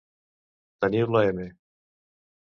[0.85, 1.43] Teniu la m